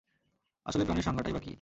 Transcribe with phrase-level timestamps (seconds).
[0.65, 1.49] আসলে প্রাণের সংজ্ঞাটাই বা কী?